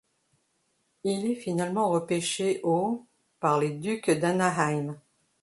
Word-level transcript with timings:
Il 1.03 1.27
est 1.29 1.35
finalement 1.35 1.91
repêché 1.91 2.59
au 2.63 3.05
par 3.39 3.59
les 3.59 3.69
Ducks 3.69 4.09
d'Anaheim. 4.09 4.97